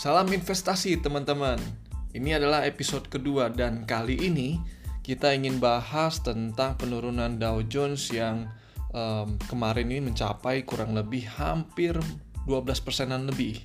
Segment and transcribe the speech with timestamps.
[0.00, 1.60] Salam investasi teman-teman.
[2.16, 4.56] Ini adalah episode kedua dan kali ini
[5.04, 8.48] kita ingin bahas tentang penurunan Dow Jones yang
[8.96, 12.00] um, kemarin ini mencapai kurang lebih hampir
[12.48, 13.60] 12 persenan lebih.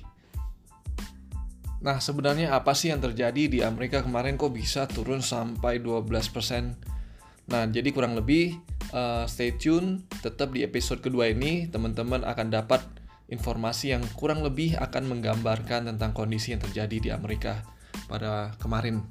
[1.80, 6.04] Nah, sebenarnya apa sih yang terjadi di Amerika kemarin kok bisa turun sampai 12
[6.36, 6.76] persen?
[7.48, 8.60] Nah, jadi kurang lebih
[8.92, 12.84] uh, stay tune, tetap di episode kedua ini teman-teman akan dapat
[13.26, 17.62] informasi yang kurang lebih akan menggambarkan tentang kondisi yang terjadi di Amerika
[18.06, 19.02] pada kemarin.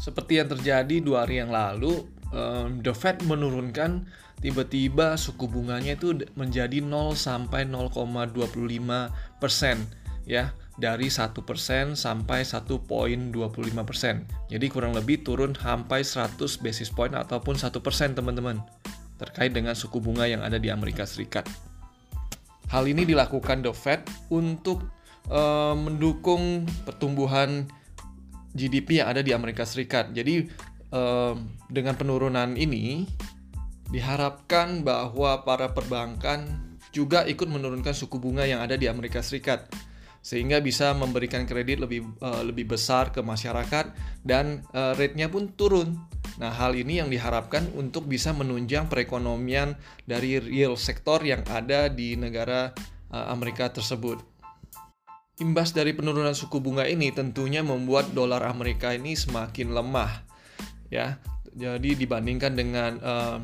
[0.00, 4.08] Seperti yang terjadi dua hari yang lalu, um, The Fed menurunkan
[4.40, 9.84] tiba-tiba suku bunganya itu menjadi 0 sampai 0,25 persen
[10.24, 11.36] ya dari 1%
[11.92, 13.84] sampai 1.25%.
[13.84, 14.24] persen.
[14.48, 17.68] Jadi kurang lebih turun sampai 100 basis point ataupun 1%
[18.16, 18.64] teman-teman
[19.20, 21.44] terkait dengan suku bunga yang ada di Amerika Serikat.
[22.70, 24.86] Hal ini dilakukan The Fed untuk
[25.26, 27.66] uh, mendukung pertumbuhan
[28.54, 30.14] GDP yang ada di Amerika Serikat.
[30.14, 30.46] Jadi
[30.94, 31.34] uh,
[31.66, 33.10] dengan penurunan ini
[33.90, 36.46] diharapkan bahwa para perbankan
[36.94, 39.66] juga ikut menurunkan suku bunga yang ada di Amerika Serikat
[40.20, 43.90] sehingga bisa memberikan kredit lebih uh, lebih besar ke masyarakat
[44.22, 45.96] dan uh, rate-nya pun turun
[46.38, 49.74] Nah, hal ini yang diharapkan untuk bisa menunjang perekonomian
[50.06, 52.70] dari real sektor yang ada di negara
[53.10, 54.22] uh, Amerika tersebut.
[55.40, 60.12] Imbas dari penurunan suku bunga ini tentunya membuat dolar Amerika ini semakin lemah.
[60.92, 61.16] Ya.
[61.50, 63.38] Jadi dibandingkan dengan uh,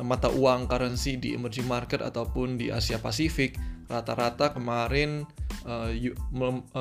[0.00, 3.58] mata uang currency di emerging market ataupun di Asia Pasifik,
[3.90, 5.26] rata-rata kemarin
[5.66, 5.90] uh,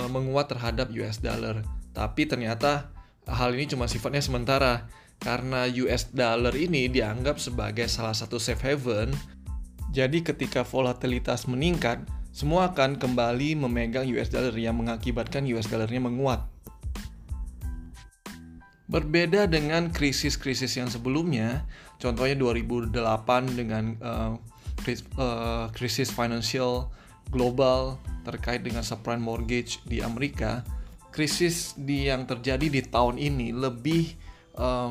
[0.07, 1.65] menguat terhadap US dollar.
[1.91, 2.93] Tapi ternyata
[3.25, 4.87] hal ini cuma sifatnya sementara
[5.19, 9.11] karena US dollar ini dianggap sebagai salah satu safe haven,
[9.91, 16.45] jadi ketika volatilitas meningkat, semua akan kembali memegang US dollar yang mengakibatkan US dollarnya menguat.
[18.87, 21.67] Berbeda dengan krisis-krisis yang sebelumnya,
[21.99, 22.93] contohnya 2008
[23.51, 26.87] dengan uh, krisis financial
[27.27, 30.63] global terkait dengan subprime mortgage di Amerika,
[31.11, 34.15] krisis di yang terjadi di tahun ini lebih
[34.57, 34.89] uh,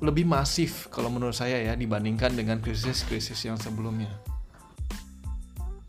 [0.00, 4.10] lebih masif kalau menurut saya ya dibandingkan dengan krisis-krisis yang sebelumnya.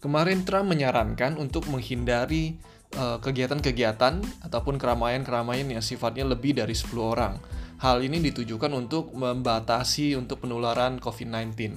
[0.04, 2.62] Kemarin Trump menyarankan untuk menghindari
[2.94, 7.42] uh, kegiatan-kegiatan ataupun keramaian-keramaian yang sifatnya lebih dari 10 orang.
[7.82, 11.76] Hal ini ditujukan untuk membatasi untuk penularan COVID-19.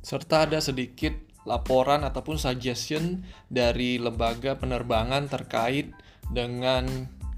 [0.00, 1.12] Serta ada sedikit
[1.44, 3.22] laporan ataupun suggestion
[3.52, 5.92] dari lembaga penerbangan terkait
[6.32, 6.88] dengan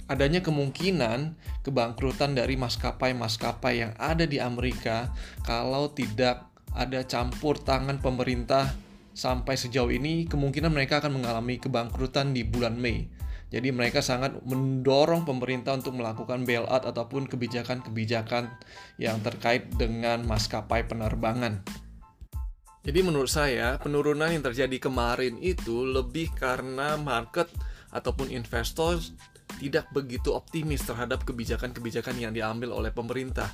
[0.06, 1.34] adanya kemungkinan
[1.67, 5.11] kebangkrutan dari maskapai-maskapai yang ada di Amerika
[5.43, 6.47] kalau tidak
[6.77, 8.71] ada campur tangan pemerintah
[9.16, 13.09] sampai sejauh ini kemungkinan mereka akan mengalami kebangkrutan di bulan Mei.
[13.47, 18.50] Jadi mereka sangat mendorong pemerintah untuk melakukan bailout ataupun kebijakan-kebijakan
[18.99, 21.62] yang terkait dengan maskapai penerbangan.
[22.87, 27.50] Jadi menurut saya penurunan yang terjadi kemarin itu lebih karena market
[27.91, 28.99] ataupun investor
[29.56, 33.49] tidak begitu optimis terhadap kebijakan-kebijakan yang diambil oleh pemerintah.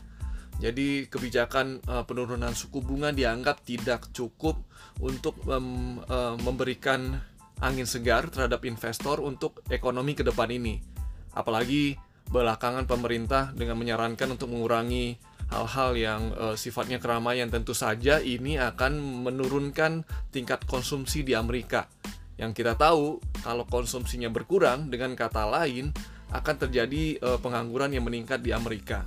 [0.60, 4.60] Jadi kebijakan uh, penurunan suku bunga dianggap tidak cukup
[5.00, 7.18] untuk um, uh, memberikan
[7.62, 10.82] angin segar terhadap investor untuk ekonomi ke depan ini.
[11.32, 11.96] Apalagi
[12.28, 15.16] belakangan pemerintah dengan menyarankan untuk mengurangi
[15.52, 21.88] hal-hal yang uh, sifatnya keramaian tentu saja ini akan menurunkan tingkat konsumsi di Amerika
[22.40, 25.92] yang kita tahu, kalau konsumsinya berkurang, dengan kata lain,
[26.32, 29.04] akan terjadi uh, pengangguran yang meningkat di Amerika.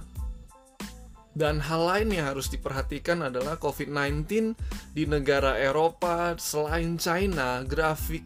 [1.36, 4.56] Dan hal lain yang harus diperhatikan adalah COVID-19
[4.96, 8.24] di negara Eropa selain China, grafik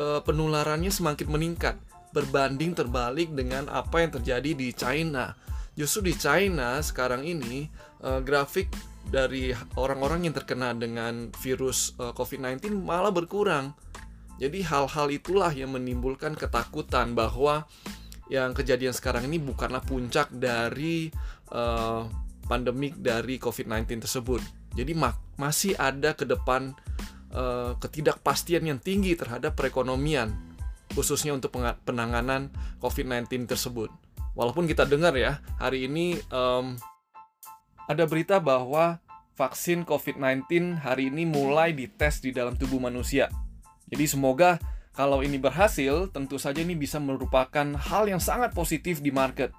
[0.00, 1.76] uh, penularannya semakin meningkat
[2.16, 5.36] berbanding terbalik dengan apa yang terjadi di China.
[5.76, 7.68] Justru di China sekarang ini
[8.04, 8.68] uh, grafik
[9.08, 13.76] dari orang-orang yang terkena dengan virus uh, COVID-19 malah berkurang
[14.42, 17.62] jadi hal-hal itulah yang menimbulkan ketakutan bahwa
[18.26, 21.14] yang kejadian sekarang ini bukanlah puncak dari
[21.54, 22.10] uh,
[22.50, 24.42] pandemik dari COVID-19 tersebut.
[24.74, 26.74] Jadi ma masih ada ke depan
[27.30, 30.34] uh, ketidakpastian yang tinggi terhadap perekonomian,
[30.90, 31.54] khususnya untuk
[31.86, 32.50] penanganan
[32.82, 33.94] COVID-19 tersebut.
[34.34, 36.74] Walaupun kita dengar ya, hari ini um,
[37.86, 38.98] ada berita bahwa
[39.38, 43.30] vaksin COVID-19 hari ini mulai dites di dalam tubuh manusia.
[43.92, 44.56] Jadi semoga
[44.96, 49.52] kalau ini berhasil, tentu saja ini bisa merupakan hal yang sangat positif di market.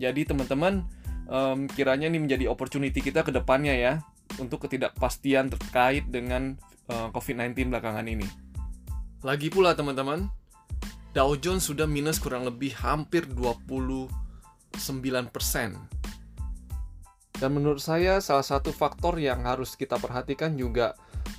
[0.00, 0.84] Jadi teman-teman,
[1.28, 3.92] um, kiranya ini menjadi opportunity kita ke depannya ya,
[4.40, 6.56] untuk ketidakpastian terkait dengan
[6.88, 8.28] uh, eh, COVID-19 belakangan ini.
[9.24, 10.28] Lagi pula teman-teman,
[11.16, 14.10] Dow Jones sudah minus kurang lebih hampir 29%.
[17.34, 20.92] Dan menurut saya salah satu faktor yang harus kita perhatikan juga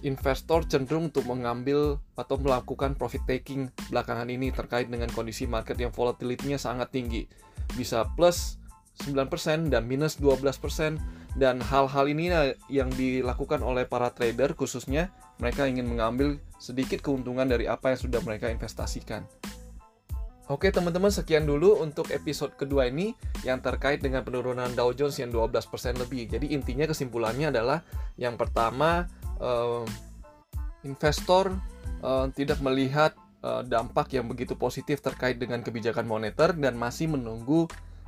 [0.03, 5.93] investor cenderung untuk mengambil atau melakukan profit taking belakangan ini terkait dengan kondisi market yang
[5.93, 7.29] volatility-nya sangat tinggi.
[7.77, 8.59] Bisa plus
[9.07, 10.99] 9% dan minus 12%
[11.35, 12.31] dan hal-hal ini
[12.71, 18.23] yang dilakukan oleh para trader khususnya mereka ingin mengambil sedikit keuntungan dari apa yang sudah
[18.23, 19.27] mereka investasikan.
[20.45, 25.33] Oke teman-teman sekian dulu untuk episode kedua ini yang terkait dengan penurunan Dow Jones yang
[25.33, 25.57] 12%
[25.97, 26.29] lebih.
[26.29, 27.81] Jadi intinya kesimpulannya adalah
[28.13, 29.09] yang pertama
[29.41, 29.83] uh,
[30.85, 31.55] investor
[32.05, 37.65] uh, tidak melihat uh, dampak yang begitu positif terkait dengan kebijakan moneter dan masih menunggu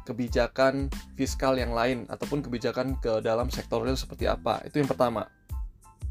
[0.07, 0.88] kebijakan
[1.19, 4.63] fiskal yang lain ataupun kebijakan ke dalam sektor real seperti apa.
[4.63, 5.27] Itu yang pertama.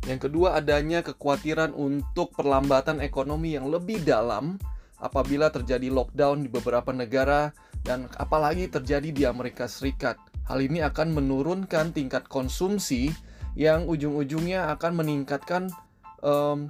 [0.04, 4.60] Yang kedua adanya kekhawatiran untuk perlambatan ekonomi yang lebih dalam
[5.00, 7.50] apabila terjadi lockdown di beberapa negara
[7.82, 10.20] dan apalagi terjadi di Amerika Serikat.
[10.46, 13.10] Hal ini akan menurunkan tingkat konsumsi
[13.56, 15.72] yang ujung-ujungnya akan meningkatkan
[16.20, 16.68] um,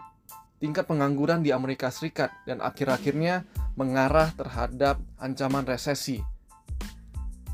[0.62, 3.44] tingkat pengangguran di Amerika Serikat dan akhir-akhirnya
[3.76, 6.22] mengarah terhadap ancaman resesi.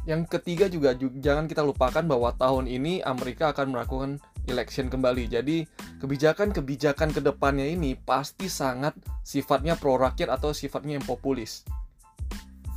[0.03, 4.11] Yang ketiga juga jangan kita lupakan bahwa tahun ini Amerika akan melakukan
[4.51, 5.31] election kembali.
[5.31, 5.65] Jadi
[6.03, 11.63] kebijakan-kebijakan ke depannya ini pasti sangat sifatnya pro rakyat atau sifatnya yang populis.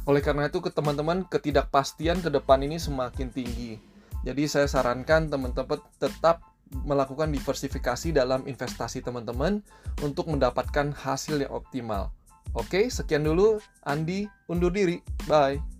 [0.05, 3.94] Oleh karena itu ke teman-teman ketidakpastian ke depan ini semakin tinggi.
[4.25, 6.41] Jadi saya sarankan teman-teman tetap
[6.73, 9.61] melakukan diversifikasi dalam investasi teman-teman
[10.01, 12.09] untuk mendapatkan hasil yang optimal.
[12.57, 13.61] Oke, sekian dulu.
[13.85, 14.97] Andi undur diri.
[15.29, 15.74] Bye.